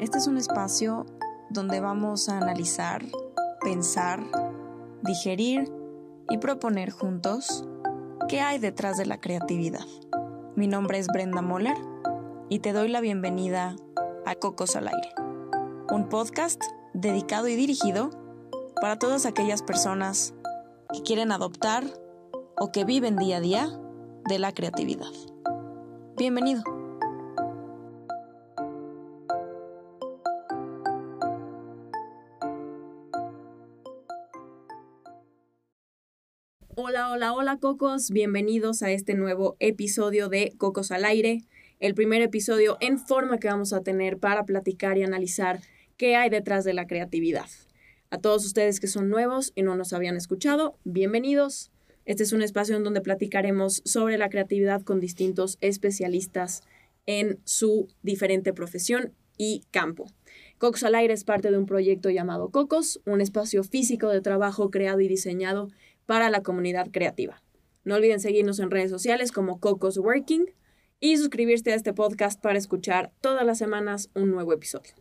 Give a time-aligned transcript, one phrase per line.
[0.00, 1.04] Este es un espacio
[1.50, 3.04] donde vamos a analizar,
[3.60, 4.22] pensar,
[5.02, 5.70] digerir
[6.30, 7.66] y proponer juntos
[8.26, 9.84] qué hay detrás de la creatividad.
[10.56, 11.76] Mi nombre es Brenda Moller
[12.48, 13.76] y te doy la bienvenida
[14.24, 15.12] a Cocos al Aire,
[15.92, 16.62] un podcast
[16.94, 18.08] dedicado y dirigido
[18.80, 20.32] para todas aquellas personas
[20.94, 21.84] que quieren adoptar
[22.58, 23.68] o que viven día a día
[24.26, 25.12] de la creatividad.
[26.16, 26.79] Bienvenido.
[36.82, 41.44] Hola, hola, hola Cocos, bienvenidos a este nuevo episodio de Cocos al Aire,
[41.78, 45.60] el primer episodio en forma que vamos a tener para platicar y analizar
[45.98, 47.44] qué hay detrás de la creatividad.
[48.08, 51.70] A todos ustedes que son nuevos y no nos habían escuchado, bienvenidos.
[52.06, 56.62] Este es un espacio en donde platicaremos sobre la creatividad con distintos especialistas
[57.04, 60.06] en su diferente profesión y campo.
[60.56, 64.70] Cocos al Aire es parte de un proyecto llamado Cocos, un espacio físico de trabajo
[64.70, 65.68] creado y diseñado
[66.10, 67.40] para la comunidad creativa.
[67.84, 70.44] No olviden seguirnos en redes sociales como Cocos Working
[70.98, 74.92] y suscribirse a este podcast para escuchar todas las semanas un nuevo episodio.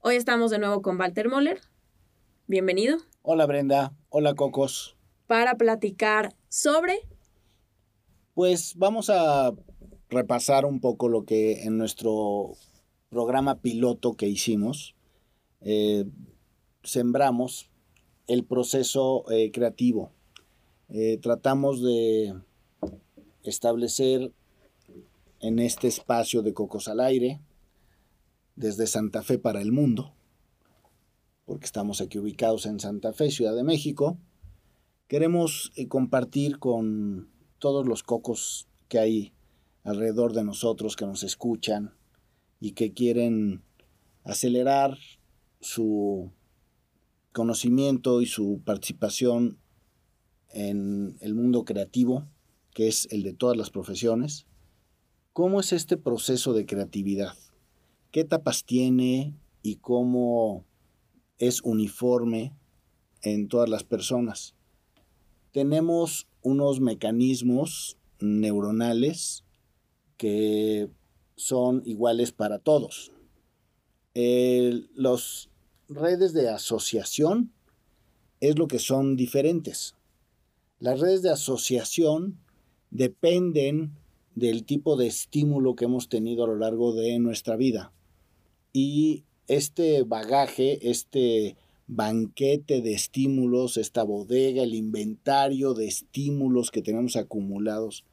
[0.00, 1.60] Hoy estamos de nuevo con Walter Moller,
[2.48, 2.96] Bienvenido.
[3.22, 4.96] Hola Brenda, hola Cocos.
[5.28, 6.98] Para platicar sobre...
[8.34, 9.52] Pues vamos a
[10.08, 12.54] repasar un poco lo que en nuestro
[13.08, 14.96] programa piloto que hicimos,
[15.60, 16.06] eh,
[16.82, 17.70] sembramos
[18.26, 20.10] el proceso eh, creativo.
[20.96, 22.32] Eh, tratamos de
[23.42, 24.32] establecer
[25.40, 27.40] en este espacio de Cocos al Aire,
[28.54, 30.14] desde Santa Fe para el mundo,
[31.46, 34.18] porque estamos aquí ubicados en Santa Fe, Ciudad de México.
[35.08, 39.32] Queremos eh, compartir con todos los cocos que hay
[39.82, 41.92] alrededor de nosotros, que nos escuchan
[42.60, 43.64] y que quieren
[44.22, 44.96] acelerar
[45.58, 46.30] su
[47.32, 49.58] conocimiento y su participación
[50.54, 52.26] en el mundo creativo,
[52.72, 54.46] que es el de todas las profesiones.
[55.32, 57.34] ¿Cómo es este proceso de creatividad?
[58.10, 60.64] ¿Qué etapas tiene y cómo
[61.38, 62.54] es uniforme
[63.22, 64.54] en todas las personas.
[65.52, 69.44] Tenemos unos mecanismos neuronales
[70.16, 70.90] que
[71.36, 73.12] son iguales para todos.
[74.14, 75.48] Las
[75.88, 77.52] redes de asociación
[78.40, 79.94] es lo que son diferentes.
[80.84, 82.36] Las redes de asociación
[82.90, 83.96] dependen
[84.34, 87.90] del tipo de estímulo que hemos tenido a lo largo de nuestra vida.
[88.70, 91.56] Y este bagaje, este
[91.86, 98.04] banquete de estímulos, esta bodega, el inventario de estímulos que tenemos acumulados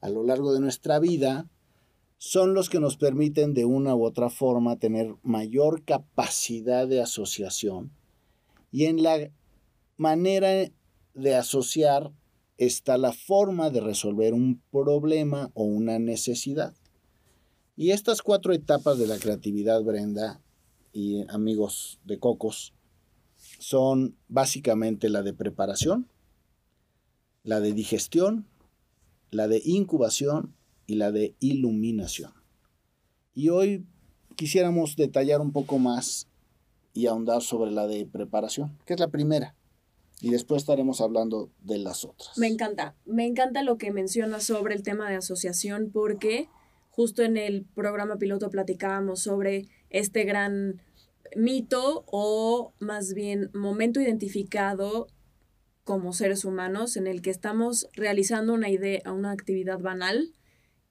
[0.00, 1.50] a lo largo de nuestra vida,
[2.16, 7.90] son los que nos permiten de una u otra forma tener mayor capacidad de asociación.
[8.72, 9.30] Y en la
[9.98, 10.70] manera
[11.14, 12.12] de asociar
[12.58, 16.74] está la forma de resolver un problema o una necesidad.
[17.76, 20.40] Y estas cuatro etapas de la creatividad, Brenda,
[20.92, 22.72] y amigos de Cocos
[23.58, 26.08] son básicamente la de preparación,
[27.42, 28.46] la de digestión,
[29.30, 30.54] la de incubación
[30.86, 32.32] y la de iluminación.
[33.34, 33.84] Y hoy
[34.36, 36.28] quisiéramos detallar un poco más
[36.92, 39.56] y ahondar sobre la de preparación, que es la primera.
[40.20, 42.38] Y después estaremos hablando de las otras.
[42.38, 46.48] Me encanta, me encanta lo que mencionas sobre el tema de asociación porque
[46.90, 50.80] justo en el programa piloto platicábamos sobre este gran
[51.36, 55.08] mito o más bien momento identificado
[55.84, 60.32] como seres humanos en el que estamos realizando una idea, una actividad banal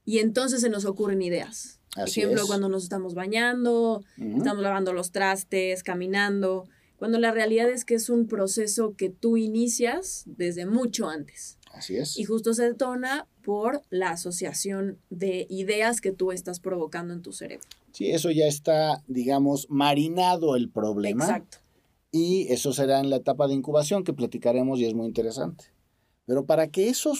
[0.05, 1.79] y entonces se nos ocurren ideas.
[1.95, 6.67] Por ejemplo, cuando nos estamos bañando, estamos lavando los trastes, caminando,
[7.03, 11.57] cuando la realidad es que es un proceso que tú inicias desde mucho antes.
[11.73, 12.17] Así es.
[12.17, 17.33] Y justo se detona por la asociación de ideas que tú estás provocando en tu
[17.33, 17.67] cerebro.
[17.91, 21.25] Sí, eso ya está, digamos, marinado el problema.
[21.25, 21.57] Exacto.
[22.09, 25.65] Y eso será en la etapa de incubación que platicaremos y es muy interesante.
[26.25, 27.11] Pero para que eso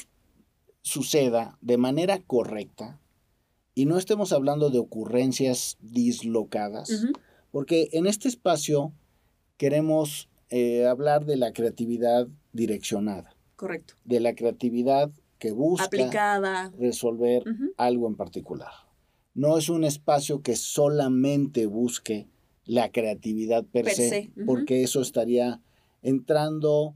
[0.82, 3.02] suceda de manera correcta
[3.76, 7.06] y no estemos hablando de ocurrencias dislocadas,
[7.52, 8.94] porque en este espacio
[9.64, 13.34] queremos eh, hablar de la creatividad direccionada.
[13.56, 13.94] Correcto.
[14.04, 16.74] De la creatividad que busca Aplicada.
[16.78, 17.46] resolver
[17.78, 18.74] algo en particular.
[19.34, 22.28] No es un espacio que solamente busque
[22.66, 25.62] la creatividad per, se, porque eso estaría
[26.02, 26.94] entrando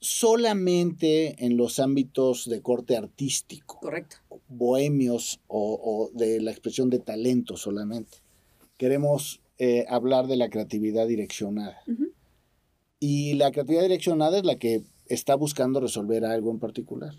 [0.00, 3.78] solamente en los ámbitos de corte artístico.
[3.78, 4.16] Correcto.
[4.48, 8.18] Bohemios o, de la expresión de talento solamente.
[8.76, 11.84] Queremos eh, hablar de la creatividad direccionada.
[12.98, 17.14] Y la creatividad direccionada es la que está buscando resolver algo en particular.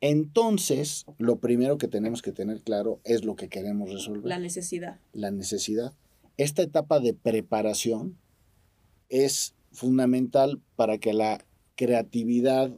[0.00, 4.98] Entonces, lo primero que tenemos que tener claro es lo que queremos resolver, La necesidad.
[5.12, 5.92] la necesidad.
[6.36, 8.18] Esta etapa de preparación
[9.08, 11.44] es fundamental para que la
[11.76, 12.72] creatividad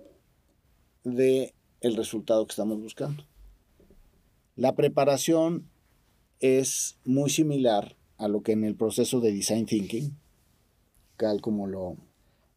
[1.05, 3.25] dé el resultado que estamos buscando.
[4.57, 5.71] La preparación
[6.39, 10.17] es muy similar a lo que en el proceso de design thinking,
[11.17, 11.97] tal como lo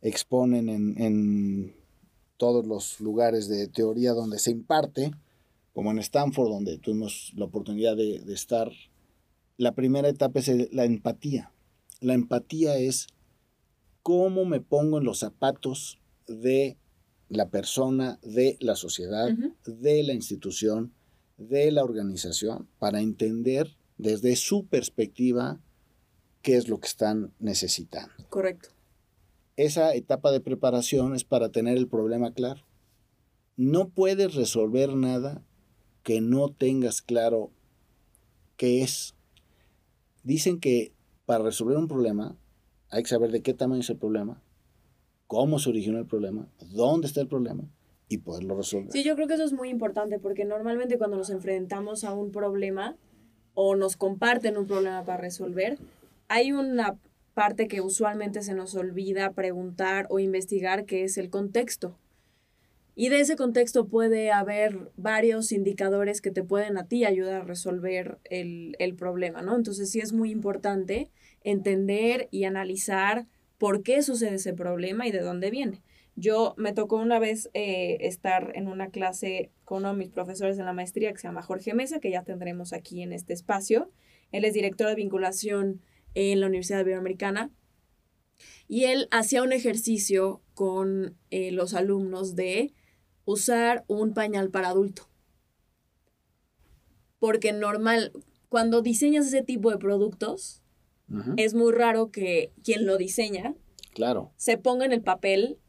[0.02, 1.76] exponen en, en
[2.38, 5.12] todos los lugares de teoría donde se imparte,
[5.74, 8.72] como en Stanford, donde tuvimos la oportunidad de, de estar.
[9.58, 11.52] La primera etapa es la empatía.
[12.02, 13.08] La empatía es
[14.02, 16.78] cómo me pongo en los zapatos de
[17.30, 19.30] la persona, de la sociedad,
[19.66, 20.94] de la institución,
[21.38, 25.60] de la organización, para entender desde su perspectiva
[26.42, 28.12] qué es lo que están necesitando.
[28.30, 28.70] Correcto.
[29.58, 32.62] Esa etapa de preparación es para tener el problema claro.
[33.58, 35.44] No puedes resolver nada
[36.02, 37.52] que no tengas claro
[38.58, 39.14] qué es.
[40.24, 40.94] Dicen que
[41.28, 42.36] para resolver un problema
[42.90, 44.42] hay que saber de qué tamaño es el problema,
[45.28, 47.70] cómo se originó el problema, dónde está el problema
[48.10, 48.92] y poderlo resolver.
[48.92, 52.32] Sí, yo creo que eso es muy importante porque normalmente cuando nos enfrentamos a un
[52.32, 52.98] problema
[53.64, 55.78] o nos comparten un problema para resolver,
[56.28, 56.98] hay una
[57.36, 61.96] parte que usualmente se nos olvida preguntar o investigar que es el contexto.
[62.96, 67.46] Y de ese contexto puede haber varios indicadores que te pueden a ti ayudar a
[67.46, 69.56] resolver el, el problema, ¿no?
[69.56, 71.12] Entonces sí es muy importante
[71.44, 73.28] entender y analizar
[73.60, 75.84] por qué sucede ese problema y de dónde viene.
[76.16, 80.60] Yo me tocó una vez eh, estar en una clase con uno de mis profesores
[80.60, 83.90] en la maestría que se llama Jorge Mesa, que ya tendremos aquí en este espacio.
[84.32, 85.82] Él es director de vinculación
[86.14, 87.52] en la Universidad Iberoamericana.
[88.68, 92.74] Y él hacía un ejercicio con eh, los alumnos de
[93.26, 95.08] usar un pañal para adulto.
[97.20, 98.12] Porque normal,
[98.50, 100.62] cuando diseñas ese tipo de productos,
[101.36, 103.54] es muy raro que quien lo diseña
[103.94, 104.32] Claro.
[104.38, 105.60] se ponga en el papel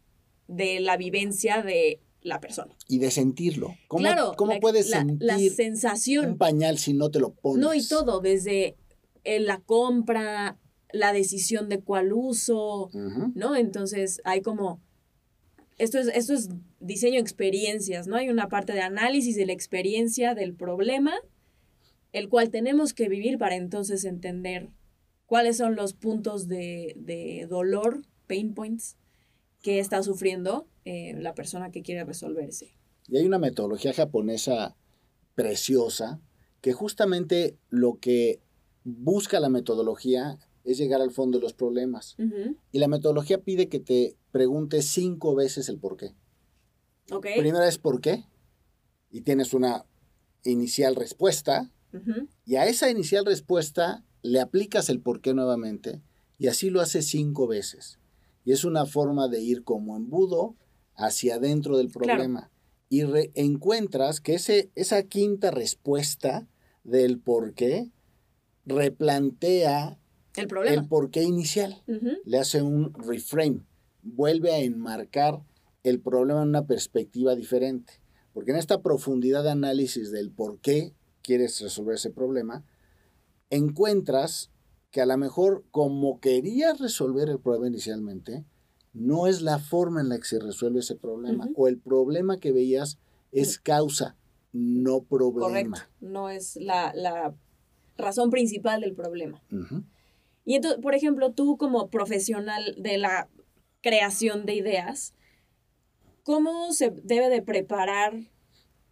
[0.53, 2.77] de la vivencia de la persona.
[2.89, 3.75] Y de sentirlo.
[3.89, 6.39] ¿Cómo, claro, cómo la, puedes la- sentir la un sensación.
[6.39, 7.61] pañal si no te lo pones?
[7.61, 8.77] No, y todo, desde
[9.25, 10.59] eh, la compra,
[10.93, 12.91] la decisión de cuál uso,
[13.35, 13.57] ¿no?
[13.57, 14.81] Entonces hay como,
[15.79, 16.49] esto es, esto es
[16.81, 18.17] diseño de experiencias, ¿no?
[18.17, 21.15] Hay una parte de análisis de la experiencia del problema,
[22.13, 24.69] el cual tenemos que vivir para entonces entender
[25.27, 28.97] cuáles son los puntos de, de dolor, pain points,
[29.63, 32.75] que está sufriendo eh, la persona que quiere resolverse.
[33.09, 34.77] Y hay una metodología japonesa
[35.35, 36.21] preciosa
[36.61, 38.41] que justamente lo que
[38.85, 42.17] busca la metodología es llegar al fondo de los problemas.
[42.71, 46.15] Y la metodología pide que te preguntes cinco veces el por qué.
[47.21, 48.25] Primera es por qué.
[49.11, 49.85] Y tienes una
[50.45, 51.71] inicial respuesta.
[52.45, 56.01] Y a esa inicial respuesta le aplicas el por qué nuevamente.
[56.39, 57.99] Y así lo haces cinco veces.
[58.45, 60.57] Y es una forma de ir como embudo
[60.97, 62.07] hacia adentro del Claro.
[62.19, 62.51] problema.
[62.89, 66.47] Y re- encuentras que ese, esa quinta respuesta
[66.85, 67.91] del por qué
[68.67, 69.99] replantea
[70.37, 70.75] El problema.
[70.83, 71.83] el por qué inicial.
[72.25, 73.61] Le hace un reframe.
[74.03, 75.43] Vuelve a enmarcar
[75.85, 77.95] el problema en una perspectiva diferente.
[78.33, 82.65] Porque en esta profundidad de análisis del por qué quieres resolver ese problema,
[83.51, 84.51] encuentras
[84.93, 88.45] que a lo mejor como querías resolver el problema inicialmente,
[88.93, 91.49] no es la forma en la que se resuelve ese problema.
[91.57, 92.99] O el problema que veías
[93.33, 94.17] es causa,
[94.53, 95.49] no problema.
[95.49, 95.81] Correcto.
[96.01, 97.35] No es la, la
[97.97, 99.43] razón principal del problema.
[100.45, 103.31] Y entonces, por ejemplo, tú como profesional de la
[103.81, 105.15] creación de ideas,
[106.23, 108.13] ¿cómo se debe de preparar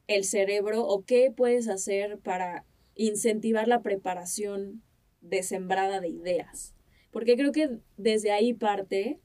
[0.07, 2.65] el cerebro o qué puedes hacer para
[2.95, 4.83] incentivar la preparación
[5.21, 6.75] de sembrada de ideas?
[7.11, 9.21] Porque creo que desde ahí parte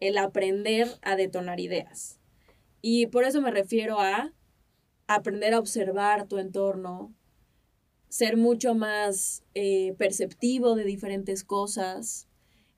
[0.00, 2.20] el aprender a detonar ideas.
[2.82, 4.32] Y por eso me refiero a
[5.06, 7.14] aprender a observar tu entorno,
[8.08, 12.28] ser mucho más eh, perceptivo de diferentes cosas.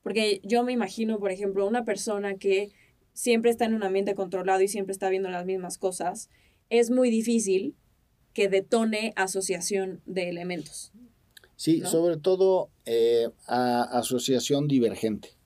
[0.02, 2.70] Porque yo me imagino, por ejemplo, una persona que
[3.12, 6.30] siempre está en un ambiente controlado y siempre está viendo las mismas cosas,
[6.70, 7.74] es muy difícil
[8.32, 10.92] que detone asociación de elementos.
[11.58, 11.88] Sí, ¿No?
[11.90, 15.36] sobre todo eh, a- asociación divergente.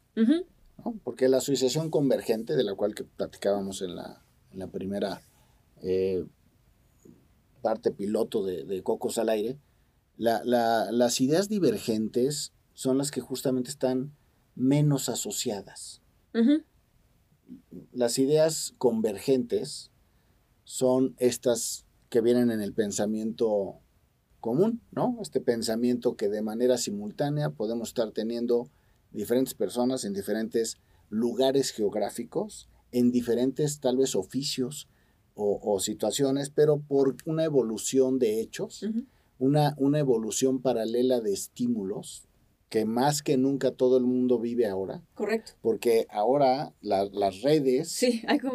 [0.85, 0.95] ¿no?
[1.05, 5.23] Porque la asociación convergente, de la cual que platicábamos en la, en la primera
[5.81, 6.23] eh,
[7.63, 9.59] parte piloto de, de Cocos al Aire,
[10.19, 14.13] la- la- las ideas divergentes son las que justamente están
[14.55, 16.03] menos asociadas.
[17.93, 19.91] Las ideas convergentes
[20.65, 23.79] son estas que vienen en el pensamiento
[24.43, 25.17] común, ¿no?
[25.23, 28.69] Este pensamiento que de manera simultánea podemos estar teniendo
[29.13, 30.77] diferentes personas en diferentes
[31.09, 34.89] lugares geográficos, en diferentes tal vez oficios
[35.35, 38.85] o, situaciones, pero por una evolución de hechos,
[39.39, 42.29] una, una evolución paralela de estímulos,
[42.73, 45.03] que más que nunca todo el mundo vive ahora.
[45.13, 45.53] Correcto.
[45.61, 48.03] Porque ahora las redes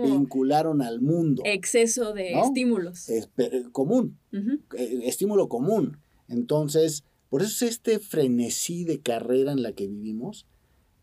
[0.03, 1.43] vincularon al mundo.
[1.45, 3.09] Exceso de estímulos.
[3.09, 3.29] Es,
[3.71, 5.99] común, eh, estímulo común.
[6.27, 10.47] Entonces, por eso es este frenesí de carrera en la que vivimos,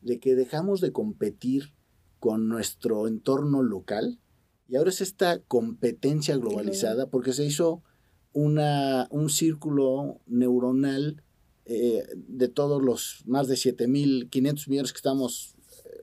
[0.00, 1.73] de que dejamos de competir
[2.18, 4.18] con nuestro entorno local
[4.66, 7.85] y ahora es esta competencia globalizada porque se hizo
[8.33, 11.23] una, un círculo neuronal
[11.66, 15.56] eh, de todos los más de 7.500 millones que estamos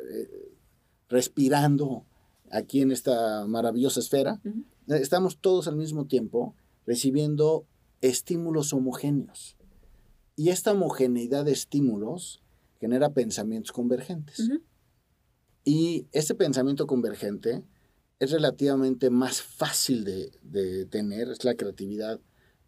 [0.09, 0.55] eh,
[1.07, 2.05] respirando
[2.49, 4.41] aquí en esta maravillosa esfera,
[4.87, 7.65] estamos todos al mismo tiempo recibiendo
[8.01, 9.55] estímulos homogéneos.
[10.35, 12.41] Y esta homogeneidad de estímulos
[12.79, 14.49] genera pensamientos convergentes.
[15.63, 17.63] Y ese pensamiento convergente
[18.19, 22.19] es relativamente más fácil de, de tener, es la creatividad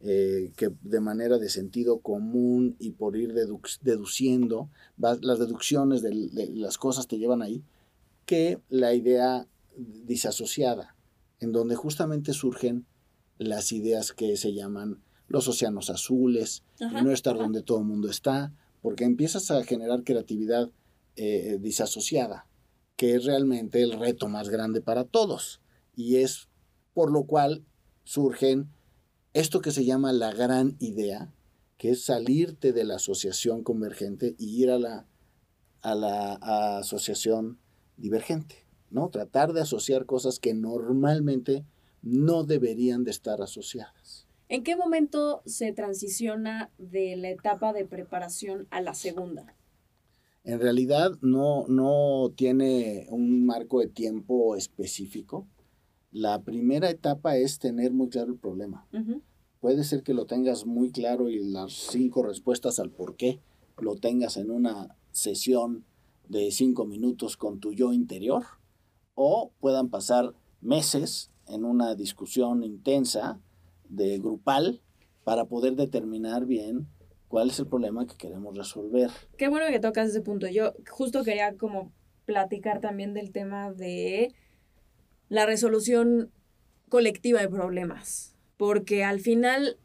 [0.06, 6.14] eh, que de manera de sentido común y por ir deduciendo, las deducciones de,
[6.56, 7.64] las cosas te llevan ahí,
[8.26, 10.98] que la idea disasociada,
[11.40, 12.86] en donde justamente surgen
[13.38, 18.54] las ideas que se llaman los océanos azules, no estar donde todo el mundo está,
[18.82, 20.70] porque empiezas a generar creatividad
[21.16, 22.46] eh, disasociada,
[22.98, 25.62] que es realmente el reto más grande para todos,
[25.96, 26.50] y es
[26.94, 27.64] por lo cual
[28.04, 28.68] surgen
[29.34, 31.34] esto que se llama la gran idea,
[31.78, 35.08] que es salirte de la asociación convergente y ir a la,
[35.82, 37.60] a la asociación
[37.98, 39.10] divergente, ¿no?
[39.10, 41.66] Tratar de asociar cosas que normalmente
[42.02, 44.28] no deberían de estar asociadas.
[44.50, 49.56] ¿En qué momento se transiciona de la etapa de preparación a la segunda?
[50.44, 55.48] En realidad no, no tiene un marco de tiempo específico.
[56.14, 58.88] La primera etapa es tener muy claro el problema.
[59.60, 63.40] Puede ser que lo tengas muy claro y las cinco respuestas al por qué
[63.80, 65.86] lo tengas en una sesión
[66.30, 68.44] de cinco minutos con tu yo interior,
[69.16, 73.40] o puedan pasar meses en una discusión intensa
[73.90, 74.82] de grupal
[75.24, 76.88] para poder determinar bien
[77.28, 79.10] cuál es el problema que queremos resolver.
[79.38, 80.48] Qué bueno que tocas ese punto.
[80.48, 81.92] Yo justo quería como
[82.26, 84.34] platicar también del tema de
[85.34, 86.32] la resolución
[86.90, 89.80] colectiva de problemas, porque al final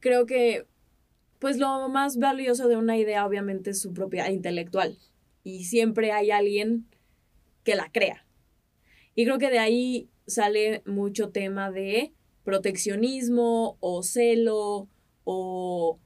[0.00, 0.64] creo que
[1.38, 4.96] pues lo más valioso de una idea obviamente es su propia intelectual
[5.44, 6.86] y siempre hay alguien
[7.62, 8.24] que la crea.
[9.14, 14.88] Y creo que de ahí sale mucho tema de proteccionismo o celo
[15.24, 15.98] o,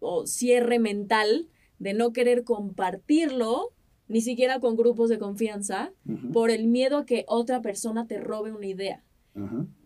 [0.00, 3.74] o cierre mental de no querer compartirlo
[4.12, 5.90] ni siquiera con grupos de confianza,
[6.34, 9.02] por el miedo a que otra persona te robe una idea.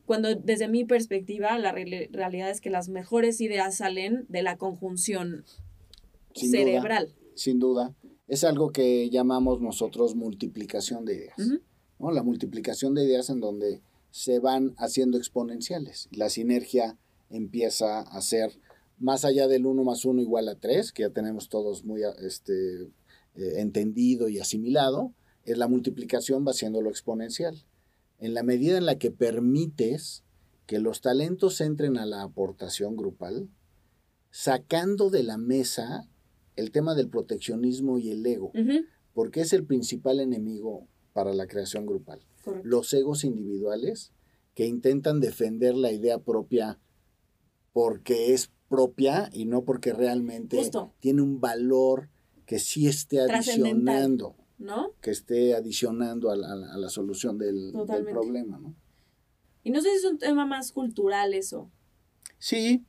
[0.04, 5.44] Cuando desde mi perspectiva, la realidad es que las mejores ideas salen de la conjunción
[6.34, 7.14] cerebral.
[7.36, 7.94] sin duda.
[8.26, 11.38] Es algo que llamamos nosotros multiplicación de ideas.
[12.00, 12.10] ¿no?
[12.10, 13.80] La multiplicación de ideas en donde
[14.10, 16.08] se van haciendo exponenciales.
[16.10, 16.98] La sinergia
[17.30, 18.58] empieza a ser
[18.98, 22.88] más allá del 1 más 1 igual a 3, que ya tenemos todos muy este,
[23.36, 25.12] eh, entendido y asimilado,
[25.44, 27.64] es la multiplicación va siendo lo exponencial.
[28.18, 30.24] En la medida en la que permites
[30.66, 33.48] que los talentos entren a la aportación grupal,
[34.30, 36.08] sacando de la mesa
[36.56, 38.52] el tema del proteccionismo y el ego,
[39.14, 42.20] porque es el principal enemigo para la creación grupal.
[42.62, 44.12] Los egos individuales
[44.54, 46.78] que intentan defender la idea propia
[47.72, 52.08] porque es propia y no porque realmente tiene un valor
[52.46, 54.92] que sí esté adicionando, ¿no?
[55.00, 58.74] Que esté adicionando a la, solución del, problema, ¿no?
[59.64, 61.70] Y no sé si es un tema más cultural eso.
[62.38, 62.84] Sí,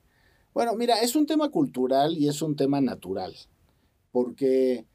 [0.54, 3.36] bueno, mira, es un tema cultural y es un tema natural,
[4.12, 4.86] porque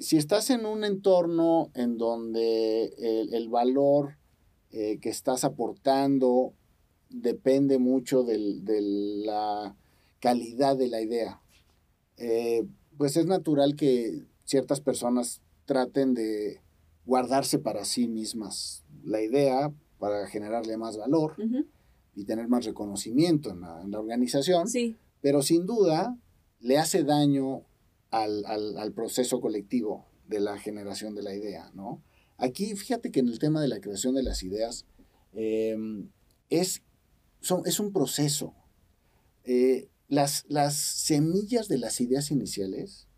[0.00, 2.92] si estás en un entorno en donde
[3.30, 4.16] el, valor
[4.70, 6.54] eh, que estás aportando
[7.08, 8.38] depende mucho de
[9.24, 9.76] la
[10.18, 11.40] calidad de la idea,
[12.16, 12.64] eh,
[12.96, 16.60] pues es natural que ciertas personas traten de
[17.04, 21.36] guardarse para sí mismas la idea para generarle más valor
[22.14, 24.68] y tener más reconocimiento en la, organización.
[24.68, 24.96] Sí.
[25.20, 26.18] Pero sin duda
[26.60, 27.62] le hace daño
[28.10, 32.02] al, al, al proceso colectivo de la generación de la idea, ¿no?
[32.38, 34.84] Aquí, fíjate que en el tema de la creación de las ideas,
[35.34, 35.76] eh,
[36.50, 36.82] es,
[37.40, 38.54] son, es un proceso.
[39.44, 43.08] Eh, las, las semillas de las ideas iniciales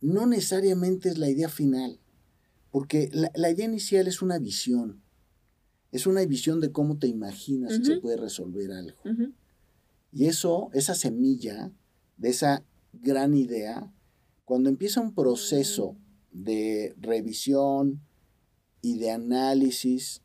[0.00, 2.00] no necesariamente es la idea final,
[2.70, 5.02] porque la, la idea inicial es una visión,
[5.90, 9.02] es una visión de cómo te imaginas que se puede resolver algo.
[10.12, 11.70] Y eso, esa semilla
[12.16, 13.92] de esa gran idea,
[14.46, 15.98] cuando empieza un proceso
[16.30, 18.00] de revisión
[18.80, 20.22] y de análisis,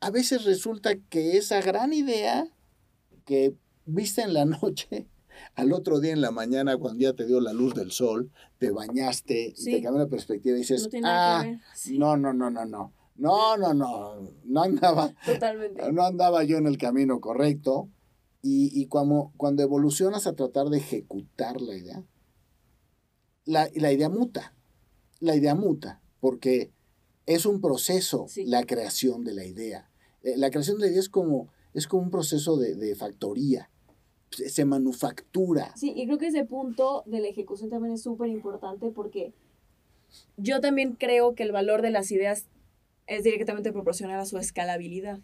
[0.00, 2.52] a veces resulta que esa gran idea
[3.24, 3.54] que
[3.88, 5.08] viste en la noche,
[5.54, 8.70] al otro día en la mañana, cuando ya te dio la luz del sol, te
[8.70, 11.44] bañaste y te cambió la perspectiva y dices, no ah,
[11.90, 12.92] no, no, no, no, no.
[13.16, 15.90] No, no, no, no andaba, Totalmente.
[15.90, 17.88] no andaba yo en el camino correcto.
[18.42, 22.04] Y, y cuando, cuando evolucionas a tratar de ejecutar la idea,
[23.44, 24.54] la, la idea muta,
[25.18, 26.70] la idea muta, porque
[27.26, 29.90] es un proceso la creación de la idea.
[30.22, 33.68] Eh, la creación de la idea es como, es como un proceso de, de factoría
[34.30, 35.72] se manufactura.
[35.76, 39.32] Sí, y creo que ese punto de la ejecución también es súper importante porque
[40.36, 42.46] yo también creo que el valor de las ideas
[43.06, 45.20] es directamente proporcional a su escalabilidad,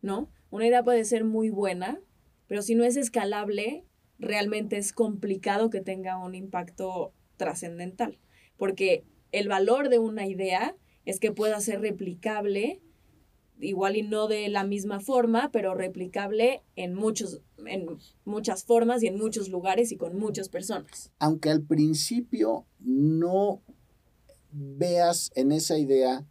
[0.00, 0.30] ¿no?
[0.50, 2.00] Una idea puede ser muy buena,
[2.46, 3.84] pero si no es escalable,
[4.18, 8.18] realmente es complicado que tenga un impacto trascendental,
[8.56, 10.74] porque el valor de una idea
[11.04, 12.80] es que pueda ser replicable
[13.60, 17.86] igual y no de la misma forma, pero replicable en, muchos, en
[18.24, 21.12] muchas formas y en muchos lugares y con muchas personas.
[21.18, 23.62] Aunque al principio no
[24.50, 26.24] veas en esa idea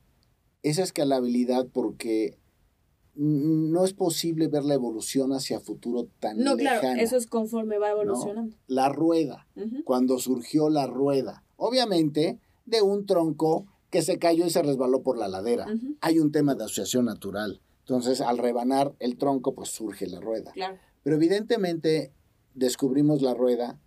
[0.63, 2.37] esa escalabilidad porque
[3.15, 7.89] no es posible ver la evolución hacia futuro tan No, claro, eso es conforme va
[7.89, 8.55] evolucionando.
[8.67, 9.47] La rueda,
[9.85, 15.17] cuando surgió la rueda, obviamente de un tronco que se cayó y se resbaló por
[15.17, 15.65] la ladera.
[16.01, 17.61] Hay un tema de asociación natural.
[17.79, 20.51] Entonces, al rebanar el tronco, pues surge la rueda.
[21.03, 22.11] Pero evidentemente
[22.53, 23.79] descubrimos la rueda,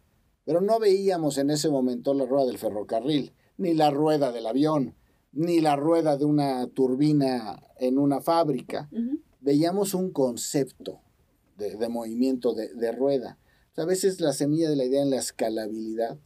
[0.45, 4.95] pero no veíamos en ese momento la rueda del ferrocarril, ni la rueda del avión,
[5.33, 8.89] ni la rueda de una turbina en una fábrica.
[9.41, 11.01] Veíamos un concepto
[11.59, 13.39] de, movimiento de, rueda.
[13.77, 16.19] a veces la semilla de la idea en la escalabilidad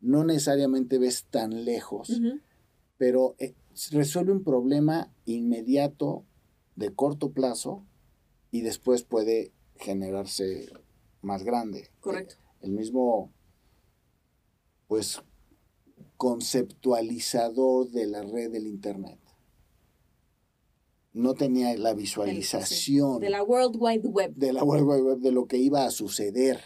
[0.00, 2.18] no necesariamente ves tan lejos
[3.00, 3.54] pero eh,
[3.92, 6.26] resuelve un problema inmediato
[6.76, 7.86] de corto plazo
[8.50, 10.70] y después puede generarse
[11.22, 11.88] más grande.
[12.00, 12.34] Correcto.
[12.60, 13.32] El, mismo,
[14.86, 15.22] pues,
[16.18, 19.18] conceptualizador de la red del Internet.
[21.14, 23.18] No tenía la visualización.
[23.20, 24.34] De la World Wide Web.
[24.34, 26.60] De la World Wide Web, de lo que iba a suceder,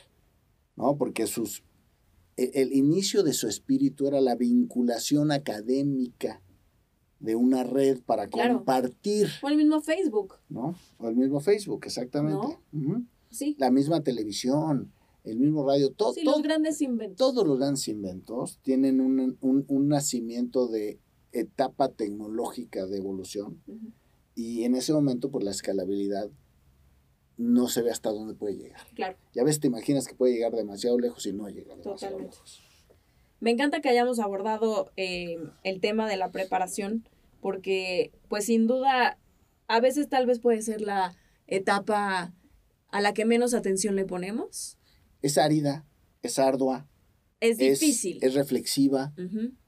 [0.75, 0.97] ¿no?
[0.97, 1.63] Porque sus
[2.37, 6.41] e, el inicio de su espíritu era la vinculación académica
[7.21, 9.29] de una red para compartir.
[9.43, 10.35] O el mismo Facebook.
[10.49, 10.75] ¿No?
[10.99, 12.59] O el mismo Facebook, exactamente.
[13.31, 13.57] Sí.
[13.59, 14.93] La misma televisión,
[15.25, 16.13] el mismo radio, todo.
[16.13, 17.17] Sí, los grandes inventos.
[17.17, 21.01] Todos los grandes inventos tienen un, un, nacimiento de
[21.33, 23.59] etapa tecnológica de evolución.
[24.35, 26.31] Y en ese momento, por la escalabilidad,
[27.37, 28.81] no se ve hasta dónde puede llegar.
[28.95, 29.17] Claro.
[29.35, 32.63] Ya ves, te imaginas que puede llegar demasiado lejos y no llega demasiado lejos.
[33.41, 37.09] Me encanta que hayamos abordado eh, el tema de la preparación,
[37.41, 39.19] porque pues sin duda
[39.67, 41.17] a veces tal vez puede ser la
[41.47, 42.33] etapa
[42.89, 44.79] a la que menos atención le ponemos.
[45.21, 45.85] Es árida,
[46.23, 46.87] es ardua.
[47.41, 48.19] Es difícil.
[48.23, 49.13] Es, reflexiva.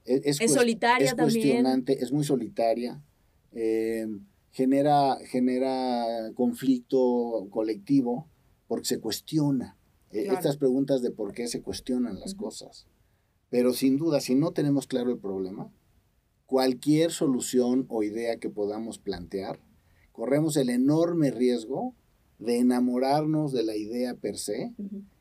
[0.05, 1.27] es, solitaria también.
[1.27, 3.03] Es cuestionante, es muy solitaria.
[3.51, 4.07] Eh,
[4.57, 8.27] genera, genera conflicto colectivo
[8.67, 9.77] porque se cuestiona.
[10.09, 12.87] Eh, estas preguntas de por qué se cuestionan las cosas.
[13.51, 15.71] Pero sin duda, si no tenemos claro el problema,
[16.47, 19.59] cualquier solución o idea que podamos plantear,
[20.11, 21.93] corremos el enorme riesgo
[22.39, 24.73] de enamorarnos de la idea per se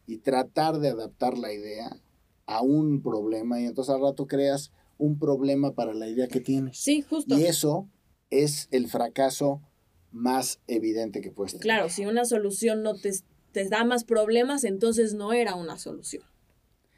[0.07, 2.01] y tratar de adaptar la idea
[2.46, 6.79] a un problema y entonces al rato creas un problema para la idea que tienes.
[6.79, 7.38] Sí, justo.
[7.38, 7.87] Y eso
[8.31, 9.62] es el fracaso
[10.12, 11.62] más evidente que puedes tener.
[11.62, 13.12] Claro, si una solución no te,
[13.53, 16.25] te da más problemas, entonces no era una solución,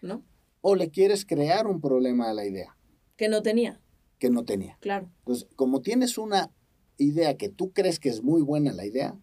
[0.03, 0.25] ¿no?
[0.61, 2.77] O le quieres crear un problema a la idea.
[3.17, 3.81] Que no tenía.
[4.19, 4.77] Que no tenía.
[4.81, 5.11] Claro.
[5.21, 6.51] Entonces, como tienes una
[6.97, 9.19] idea que tú crees que es muy buena la idea,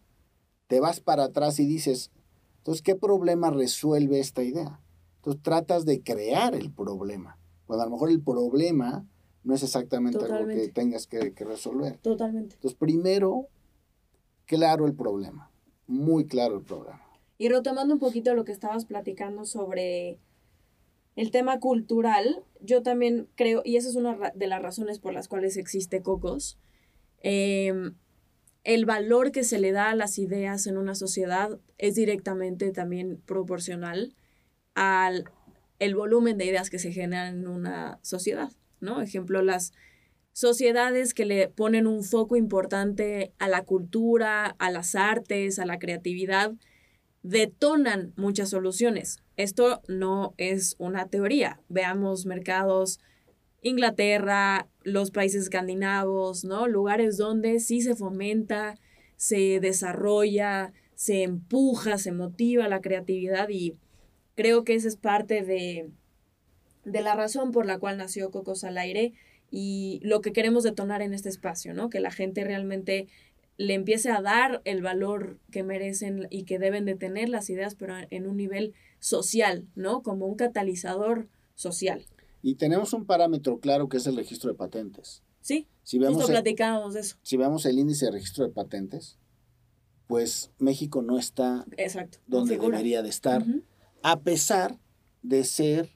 [0.68, 2.12] te vas para atrás y dices,
[2.58, 4.82] entonces, ¿qué problema resuelve esta idea?
[5.18, 7.38] Entonces, tratas de crear el problema.
[7.66, 9.08] Cuando a lo mejor el problema
[9.46, 11.98] no es exactamente algo que tengas que, resolver.
[12.00, 12.56] Totalmente.
[12.56, 13.48] Entonces, primero,
[14.46, 15.52] claro el problema,
[15.88, 17.02] muy claro el problema.
[17.38, 20.20] Y retomando un poquito lo que estabas platicando sobre
[21.16, 25.28] el tema cultural, yo también creo, y esa es una de las razones por las
[25.28, 26.58] cuales existe Cocos,
[27.22, 27.96] em,
[28.64, 33.22] el valor que se le da a las ideas en una sociedad es directamente también
[33.26, 34.16] proporcional
[34.74, 35.26] al
[35.78, 39.02] el volumen de ideas que se generan en una sociedad, ¿no?
[39.02, 39.74] Ejemplo, las
[40.34, 45.80] sociedades que le ponen un foco importante a la cultura, a las artes, a la
[45.80, 46.54] creatividad,
[47.24, 49.18] detonan muchas soluciones.
[49.38, 51.60] Esto no es una teoría.
[51.70, 53.00] Veamos mercados
[53.62, 56.68] Inglaterra, los países escandinavos, ¿no?
[56.68, 58.76] Lugares donde sí se fomenta,
[59.16, 63.76] se desarrolla, se empuja, se motiva la creatividad y
[64.36, 65.90] creo que esa es parte de,
[66.86, 69.14] de la razón por la cual nació Cocos al Aire
[69.52, 71.90] y lo que queremos detonar en este espacio, ¿no?
[71.90, 73.08] Que la gente realmente
[73.58, 77.76] le empiece a dar el valor que merecen y que deben de tener las ideas,
[77.76, 80.04] pero en un nivel social, ¿no?
[80.04, 82.06] Como un catalizador social.
[82.42, 85.24] Y tenemos un parámetro claro que es el registro de patentes.
[85.42, 87.18] Sí, si vemos justo platicábamos de eso.
[87.22, 89.18] Si vemos el índice de registro de patentes,
[90.08, 91.66] pues México no está
[92.28, 93.44] donde debería de estar,
[94.04, 94.80] a pesar
[95.22, 95.90] de ser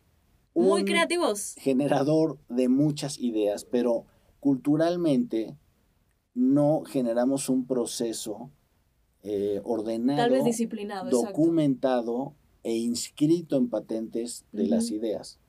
[0.64, 1.56] muy creativos.
[1.58, 4.06] generador de muchas ideas, pero
[4.40, 5.58] culturalmente
[6.34, 8.52] no generamos un proceso
[9.24, 15.40] eh, ordenado, disciplinado, documentado e inscrito en patentes de las ideas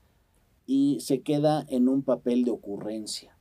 [0.67, 3.37] y se queda en un papel de ocurrencia,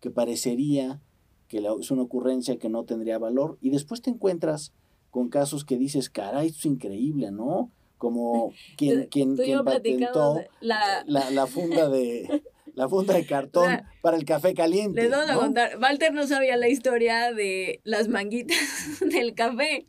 [0.00, 1.00] que parecería
[1.48, 4.72] que es una ocurrencia que no tendría valor, y después te encuentras
[5.10, 7.72] con casos que dices, caray, esto es increíble, ¿no?
[7.98, 11.04] Como quien, quien, quien patentó la...
[11.06, 12.42] La, funda de...
[12.74, 15.02] La funda de cartón para el café caliente.
[15.02, 15.78] Les vamos a contar.
[15.80, 18.56] Walter no sabía la historia de las manguitas
[19.00, 19.86] del café.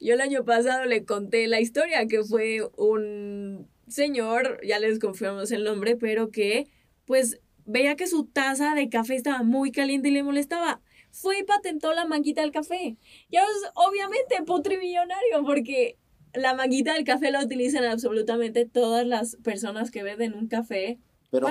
[0.00, 5.52] Yo el año pasado le conté la historia, que fue un señor, ya les confiamos
[5.52, 6.66] el nombre, pero que
[7.04, 10.80] pues veía que su taza de café estaba muy caliente y le molestaba.
[11.10, 12.96] Fue y patentó la manguita del café.
[13.30, 15.96] Ya es obviamente putrimillonario porque
[16.36, 20.98] la manguita del café la utilizan absolutamente todas las personas que venden un café.
[21.30, 21.48] Pero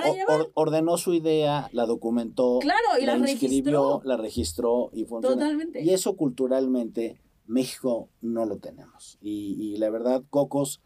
[0.54, 4.00] ordenó su idea, la documentó, claro, y la, registró.
[4.04, 5.36] la registró y funcionó.
[5.36, 5.82] Totalmente.
[5.82, 9.18] Y eso culturalmente México no lo tenemos.
[9.20, 10.80] Y, y la verdad, Cocos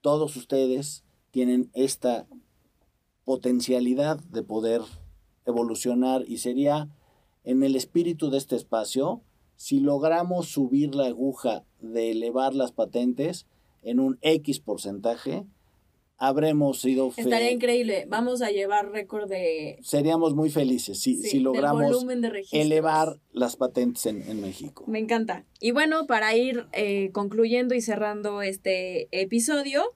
[0.00, 2.26] todos ustedes tienen esta
[3.24, 4.82] potencialidad de poder
[5.44, 6.88] evolucionar y sería
[7.42, 9.22] en el espíritu de este espacio
[9.56, 13.46] si logramos subir la aguja de elevar las patentes
[13.82, 15.44] en un X porcentaje,
[16.18, 17.12] habremos sido...
[17.16, 18.06] Estaría increíble.
[18.08, 19.78] Vamos a llevar récord de...
[19.82, 22.04] Seríamos muy felices si, si logramos
[22.52, 24.84] elevar las patentes en, México.
[24.86, 25.44] Me encanta.
[25.60, 29.94] Y bueno, para ir eh, concluyendo y cerrando este episodio,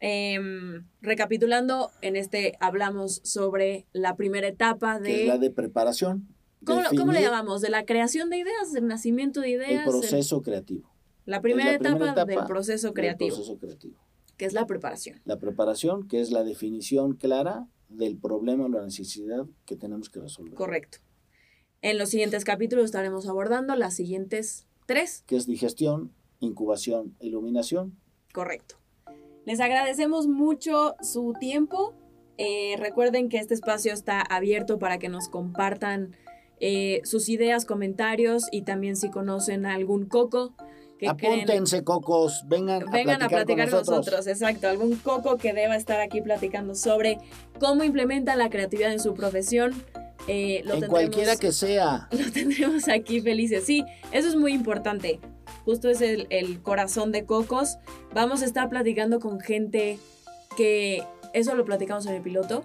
[0.00, 5.22] em, recapitulando, en este hablamos sobre la primera etapa de...
[5.22, 6.28] es la de preparación.
[6.64, 7.60] ¿Cómo, ¿Cómo, le llamamos?
[7.60, 9.86] ¿De la creación de ideas, del nacimiento de ideas?
[9.86, 10.90] El proceso creativo.
[11.24, 13.36] La primera, etapa, del proceso creativo.
[13.36, 14.02] Del proceso creativo
[14.42, 15.20] que es la preparación.
[15.24, 20.18] La preparación, que es la definición clara del problema o la necesidad que tenemos que
[20.18, 20.54] resolver.
[20.54, 20.98] Correcto.
[21.80, 25.22] En los siguientes capítulos estaremos abordando las siguientes tres.
[25.28, 27.96] Que es digestión, incubación, iluminación.
[28.32, 28.76] Correcto.
[29.44, 31.94] Les agradecemos mucho su tiempo.
[32.36, 36.16] Eh, recuerden que este espacio está abierto para que nos compartan
[36.62, 40.54] eh, sus ideas, comentarios y también si conocen algún coco
[41.08, 44.26] Apúntense, cocos, vengan, vengan a platicar, con nosotros.
[44.26, 47.18] Exacto, algún coco que deba estar aquí platicando sobre
[47.58, 49.72] cómo implementan la creatividad en su profesión.
[50.28, 52.08] Eh, lo en cualquiera que sea.
[52.12, 53.64] Lo tendremos aquí felices.
[53.64, 55.18] Sí, eso es muy importante.
[55.64, 57.78] Justo es el, el corazón de Cocos.
[58.14, 59.98] Vamos a estar platicando con gente
[60.56, 62.64] que, eso lo platicamos en el piloto,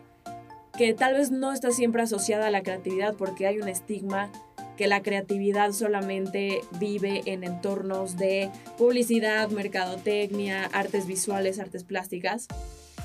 [0.77, 4.31] que tal vez no está siempre asociada a la creatividad porque hay un estigma
[4.77, 12.47] que la creatividad solamente vive en entornos de publicidad, mercadotecnia, artes visuales, artes plásticas.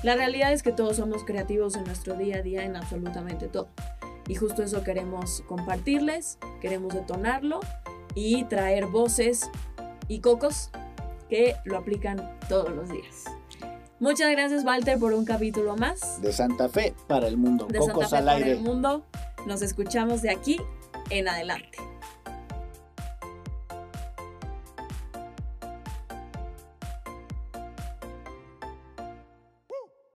[0.03, 3.69] La realidad es que todos somos creativos en nuestro día a día en absolutamente todo.
[4.27, 7.59] Y justo eso queremos compartirles, queremos detonarlo
[8.13, 9.49] y traer voces
[10.07, 10.69] y cocos
[11.27, 13.25] que lo aplican todos los días.
[13.99, 16.21] Muchas gracias Walter por un capítulo más.
[16.21, 17.67] De Santa Fe para el mundo.
[17.67, 18.43] De Cocos Santa Fe al aire.
[18.45, 19.05] para el mundo.
[19.45, 20.59] Nos escuchamos de aquí
[21.09, 21.77] en adelante.